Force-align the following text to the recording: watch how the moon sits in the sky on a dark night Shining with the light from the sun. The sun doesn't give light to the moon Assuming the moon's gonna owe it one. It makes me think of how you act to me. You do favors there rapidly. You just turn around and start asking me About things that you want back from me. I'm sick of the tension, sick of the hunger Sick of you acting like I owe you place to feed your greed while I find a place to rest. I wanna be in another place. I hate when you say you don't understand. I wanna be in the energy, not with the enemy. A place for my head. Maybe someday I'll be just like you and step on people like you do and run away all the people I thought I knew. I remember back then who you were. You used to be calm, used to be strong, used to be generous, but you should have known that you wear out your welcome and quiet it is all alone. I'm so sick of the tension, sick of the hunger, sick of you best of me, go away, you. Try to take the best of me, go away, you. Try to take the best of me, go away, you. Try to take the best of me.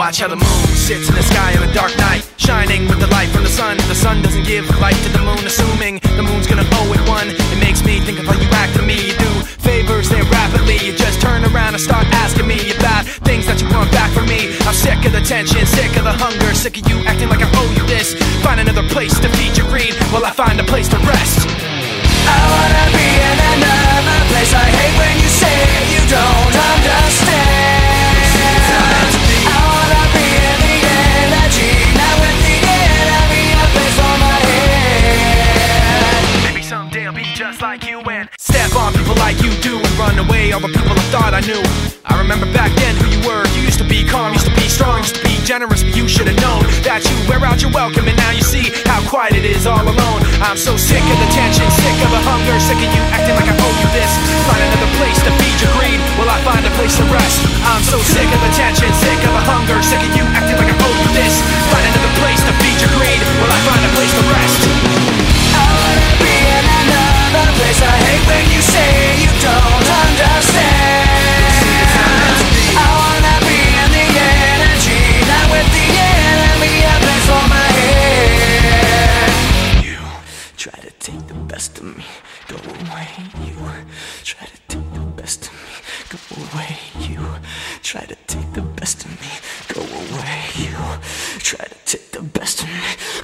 watch 0.00 0.18
how 0.20 0.28
the 0.28 0.36
moon 0.36 0.66
sits 0.74 1.08
in 1.08 1.14
the 1.14 1.22
sky 1.22 1.54
on 1.56 1.68
a 1.68 1.72
dark 1.74 1.94
night 1.98 2.24
Shining 2.50 2.88
with 2.88 2.98
the 2.98 3.06
light 3.14 3.28
from 3.28 3.44
the 3.44 3.52
sun. 3.52 3.76
The 3.86 3.94
sun 3.94 4.22
doesn't 4.22 4.42
give 4.42 4.64
light 4.80 4.96
to 5.06 5.10
the 5.12 5.22
moon 5.22 5.38
Assuming 5.44 6.00
the 6.18 6.24
moon's 6.24 6.48
gonna 6.48 6.66
owe 6.80 6.90
it 6.90 7.02
one. 7.06 7.28
It 7.28 7.60
makes 7.60 7.84
me 7.84 8.00
think 8.00 8.18
of 8.18 8.26
how 8.26 8.34
you 8.34 8.48
act 8.50 8.74
to 8.74 8.82
me. 8.82 8.96
You 8.96 9.14
do 9.14 9.30
favors 9.62 10.08
there 10.08 10.24
rapidly. 10.24 10.78
You 10.82 10.96
just 10.96 11.20
turn 11.20 11.44
around 11.44 11.74
and 11.74 11.82
start 11.82 12.06
asking 12.24 12.48
me 12.48 12.58
About 12.74 13.04
things 13.28 13.46
that 13.46 13.60
you 13.60 13.68
want 13.70 13.92
back 13.92 14.10
from 14.10 14.26
me. 14.26 14.50
I'm 14.66 14.74
sick 14.74 15.04
of 15.04 15.12
the 15.12 15.20
tension, 15.20 15.64
sick 15.66 15.94
of 16.00 16.04
the 16.04 16.16
hunger 16.16 16.50
Sick 16.54 16.80
of 16.80 16.88
you 16.90 16.96
acting 17.06 17.28
like 17.28 17.44
I 17.44 17.48
owe 17.54 17.70
you 17.78 17.79
place 19.00 19.18
to 19.18 19.30
feed 19.30 19.56
your 19.56 19.66
greed 19.68 19.94
while 20.12 20.26
I 20.26 20.30
find 20.30 20.60
a 20.60 20.64
place 20.64 20.86
to 20.88 20.98
rest. 21.08 21.48
I 22.28 22.36
wanna 22.52 22.84
be 22.92 23.08
in 23.08 23.38
another 23.56 24.20
place. 24.28 24.52
I 24.52 24.68
hate 24.76 24.92
when 25.00 25.16
you 25.24 25.30
say 25.40 25.56
you 25.88 26.04
don't 26.04 26.56
understand. 26.68 27.80
I 29.48 29.60
wanna 29.72 30.04
be 30.12 30.26
in 30.36 30.56
the 30.68 30.76
energy, 31.24 31.72
not 31.96 32.14
with 32.20 32.38
the 32.44 32.56
enemy. 32.60 33.44
A 33.56 33.66
place 33.72 33.96
for 33.96 34.16
my 34.20 34.36
head. 34.52 36.20
Maybe 36.44 36.60
someday 36.60 37.06
I'll 37.08 37.16
be 37.16 37.24
just 37.32 37.62
like 37.62 37.88
you 37.88 38.04
and 38.04 38.28
step 38.36 38.76
on 38.76 38.92
people 38.92 39.16
like 39.16 39.40
you 39.40 39.48
do 39.64 39.80
and 39.80 39.94
run 39.96 40.18
away 40.20 40.52
all 40.52 40.60
the 40.60 40.68
people 40.68 40.92
I 40.92 41.06
thought 41.08 41.32
I 41.32 41.40
knew. 41.48 41.64
I 42.04 42.20
remember 42.20 42.44
back 42.52 42.68
then 42.76 43.00
who 43.00 43.08
you 43.16 43.20
were. 43.24 43.48
You 43.56 43.62
used 43.64 43.80
to 43.80 43.88
be 43.88 44.04
calm, 44.04 44.34
used 44.34 44.44
to 44.44 44.54
be 44.60 44.68
strong, 44.68 44.98
used 45.00 45.16
to 45.16 45.24
be 45.24 45.40
generous, 45.48 45.82
but 45.82 45.96
you 45.96 46.06
should 46.06 46.28
have 46.28 46.40
known 46.44 46.68
that 46.84 47.00
you 47.08 47.16
wear 47.24 47.40
out 47.48 47.62
your 47.62 47.72
welcome 47.72 48.06
and 48.06 48.19
quiet 49.10 49.34
it 49.34 49.44
is 49.44 49.66
all 49.66 49.82
alone. 49.82 50.22
I'm 50.38 50.56
so 50.56 50.76
sick 50.76 51.02
of 51.02 51.18
the 51.18 51.30
tension, 51.34 51.68
sick 51.82 51.98
of 52.06 52.10
the 52.14 52.22
hunger, 52.22 52.60
sick 52.60 52.78
of 52.78 52.94
you 52.94 52.99
best 81.50 81.78
of 81.78 81.96
me, 81.96 82.04
go 82.46 82.56
away, 82.56 83.08
you. 83.44 83.56
Try 84.22 84.46
to 84.46 84.60
take 84.68 84.92
the 84.94 85.00
best 85.00 85.46
of 85.46 85.52
me, 85.52 85.74
go 86.12 86.18
away, 86.54 86.78
you. 87.08 87.26
Try 87.82 88.02
to 88.02 88.14
take 88.28 88.52
the 88.52 88.62
best 88.62 89.04
of 89.04 89.10
me, 89.20 89.32
go 89.74 89.80
away, 89.80 90.42
you. 90.54 90.76
Try 91.40 91.64
to 91.66 91.74
take 91.86 92.12
the 92.12 92.22
best 92.22 92.62
of 92.62 92.68
me. 92.68 93.19